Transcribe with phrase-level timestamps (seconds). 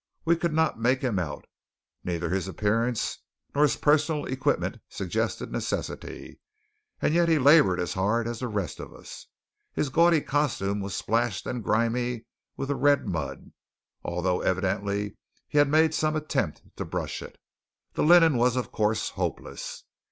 [0.25, 1.45] We could not make him out.
[2.03, 3.19] Neither his appearance
[3.53, 6.39] nor his personal equipment suggested necessity;
[6.99, 9.27] and yet he laboured as hard as the rest of us.
[9.73, 12.25] His gaudy costume was splashed and grimy
[12.57, 13.51] with the red mud,
[14.03, 15.17] although evidently
[15.47, 17.37] he had made some attempt to brush it.
[17.93, 19.83] The linen was, of course, hopeless.